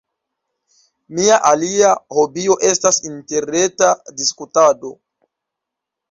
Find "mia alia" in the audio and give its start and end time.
1.17-1.91